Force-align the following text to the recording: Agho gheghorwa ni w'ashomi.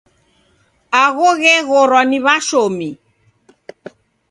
Agho 1.03 1.29
gheghorwa 1.41 2.01
ni 2.09 2.17
w'ashomi. 2.25 2.89